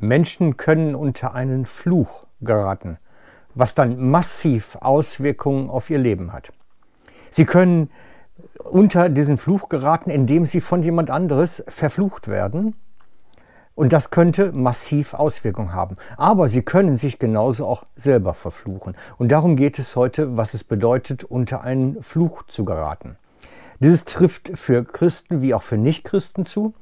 [0.00, 2.98] Menschen können unter einen Fluch geraten,
[3.54, 6.52] was dann massiv Auswirkungen auf ihr Leben hat.
[7.30, 7.90] Sie können
[8.64, 12.76] unter diesen Fluch geraten, indem sie von jemand anderes verflucht werden.
[13.74, 15.94] Und das könnte massiv Auswirkungen haben.
[16.16, 18.96] Aber sie können sich genauso auch selber verfluchen.
[19.18, 23.16] Und darum geht es heute, was es bedeutet, unter einen Fluch zu geraten.
[23.78, 26.74] Dieses trifft für Christen wie auch für Nichtchristen zu.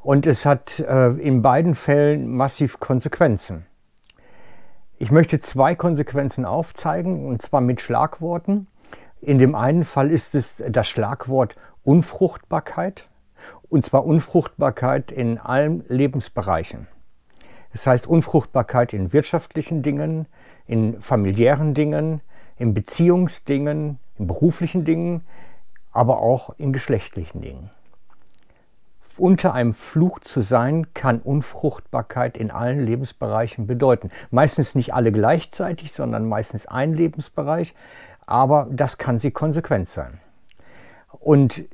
[0.00, 3.66] Und es hat äh, in beiden Fällen massiv Konsequenzen.
[4.96, 8.68] Ich möchte zwei Konsequenzen aufzeigen, und zwar mit Schlagworten.
[9.20, 13.06] In dem einen Fall ist es das Schlagwort Unfruchtbarkeit,
[13.68, 16.86] und zwar Unfruchtbarkeit in allen Lebensbereichen.
[17.72, 20.26] Das heißt Unfruchtbarkeit in wirtschaftlichen Dingen,
[20.66, 22.20] in familiären Dingen,
[22.56, 25.22] in Beziehungsdingen, in beruflichen Dingen,
[25.90, 27.70] aber auch in geschlechtlichen Dingen
[29.20, 34.10] unter einem Fluch zu sein, kann Unfruchtbarkeit in allen Lebensbereichen bedeuten.
[34.30, 37.74] Meistens nicht alle gleichzeitig, sondern meistens ein Lebensbereich,
[38.26, 40.20] aber das kann sie konsequent sein.
[41.18, 41.64] Und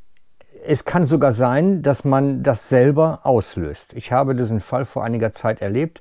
[0.66, 3.92] es kann sogar sein, dass man das selber auslöst.
[3.94, 6.00] Ich habe diesen Fall vor einiger Zeit erlebt,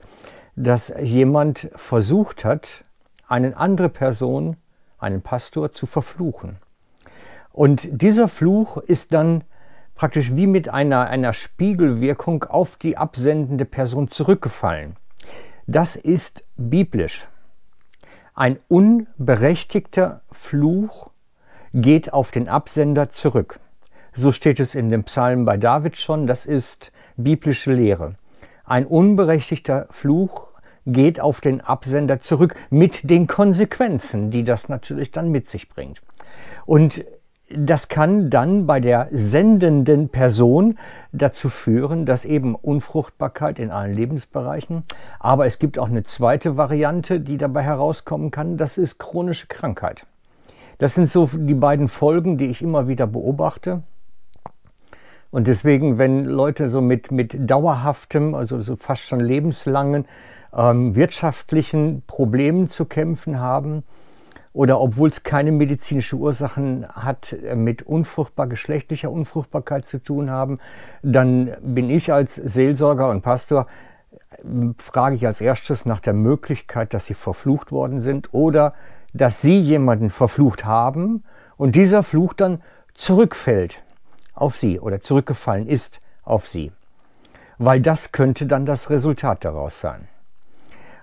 [0.56, 2.84] dass jemand versucht hat,
[3.28, 4.58] eine andere Person,
[4.98, 6.58] einen Pastor, zu verfluchen.
[7.52, 9.44] Und dieser Fluch ist dann
[9.96, 14.96] praktisch wie mit einer, einer Spiegelwirkung auf die absendende Person zurückgefallen.
[15.68, 17.28] Das ist biblisch.
[18.34, 21.12] Ein unberechtigter Fluch
[21.74, 23.60] geht auf den Absender zurück.
[24.14, 28.16] So steht es in dem Psalm bei David schon, das ist biblische Lehre.
[28.66, 30.52] Ein unberechtigter Fluch
[30.86, 36.02] geht auf den Absender zurück mit den Konsequenzen, die das natürlich dann mit sich bringt.
[36.66, 37.06] Und
[37.58, 40.78] das kann dann bei der sendenden Person
[41.12, 44.84] dazu führen, dass eben Unfruchtbarkeit in allen Lebensbereichen,
[45.20, 50.06] aber es gibt auch eine zweite Variante, die dabei herauskommen kann, das ist chronische Krankheit.
[50.78, 53.84] Das sind so die beiden Folgen, die ich immer wieder beobachte.
[55.32, 60.06] Und deswegen, wenn Leute so mit, mit dauerhaftem, also so fast schon lebenslangen
[60.54, 63.84] ähm, wirtschaftlichen Problemen zu kämpfen haben,
[64.54, 70.60] oder obwohl es keine medizinische Ursachen hat, äh, mit unfruchtbar geschlechtlicher Unfruchtbarkeit zu tun haben,
[71.02, 73.66] dann bin ich als Seelsorger und Pastor
[74.12, 78.74] äh, frage ich als erstes nach der Möglichkeit, dass sie verflucht worden sind oder
[79.14, 81.24] dass sie jemanden verflucht haben
[81.58, 82.62] und dieser Fluch dann
[82.94, 83.84] zurückfällt
[84.34, 86.72] auf sie oder zurückgefallen ist auf sie.
[87.58, 90.08] Weil das könnte dann das Resultat daraus sein.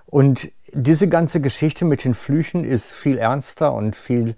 [0.05, 4.35] Und diese ganze Geschichte mit den Flüchen ist viel ernster und viel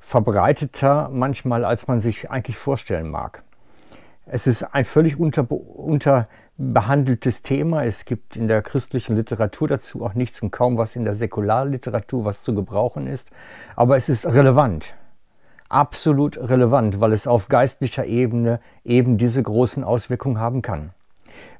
[0.00, 3.42] verbreiteter manchmal, als man sich eigentlich vorstellen mag.
[4.26, 7.84] Es ist ein völlig unter, unterbehandeltes Thema.
[7.84, 12.24] Es gibt in der christlichen Literatur dazu auch nichts und kaum was in der Säkularliteratur,
[12.24, 13.30] was zu gebrauchen ist.
[13.74, 14.94] Aber es ist relevant.
[15.68, 20.92] Absolut relevant, weil es auf geistlicher Ebene eben diese großen Auswirkungen haben kann.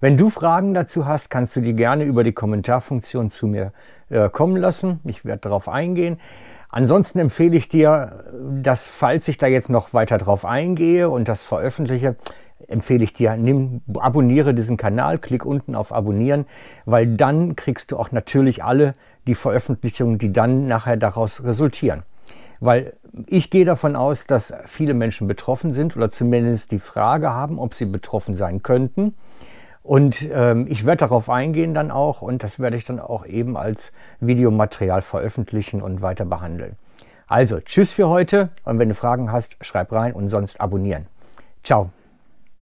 [0.01, 3.73] Wenn du Fragen dazu hast, kannst du die gerne über die Kommentarfunktion zu mir
[4.11, 5.01] äh, kommen lassen.
[5.05, 6.19] Ich werde darauf eingehen.
[6.69, 8.25] Ansonsten empfehle ich dir,
[8.63, 12.17] dass falls ich da jetzt noch weiter drauf eingehe und das veröffentliche,
[12.69, 16.47] empfehle ich dir, nimm, abonniere diesen Kanal, klick unten auf Abonnieren,
[16.87, 18.95] weil dann kriegst du auch natürlich alle
[19.27, 22.05] die Veröffentlichungen, die dann nachher daraus resultieren.
[22.61, 22.95] Weil
[23.27, 27.75] ich gehe davon aus, dass viele Menschen betroffen sind oder zumindest die Frage haben, ob
[27.75, 29.15] sie betroffen sein könnten.
[29.83, 33.57] Und ähm, ich werde darauf eingehen dann auch und das werde ich dann auch eben
[33.57, 36.77] als Videomaterial veröffentlichen und weiter behandeln.
[37.27, 41.07] Also, tschüss für heute und wenn du Fragen hast, schreib rein und sonst abonnieren.
[41.65, 41.91] Ciao.